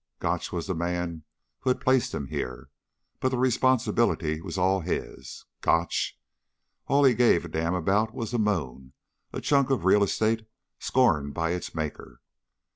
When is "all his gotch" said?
4.57-6.19